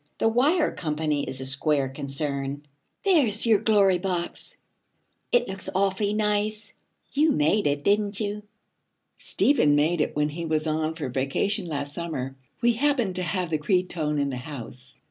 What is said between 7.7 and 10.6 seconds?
didn't you?' 'Stephen made it when he